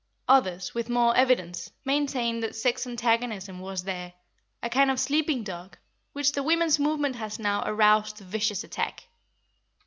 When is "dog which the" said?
5.43-6.41